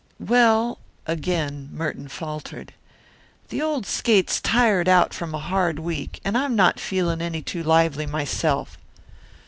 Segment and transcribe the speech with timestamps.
[0.19, 2.73] "Well" again Merton faltered
[3.49, 7.61] "the old skate's tired out from a hard week, and I'm not feeling any too
[7.61, 8.79] lively myself."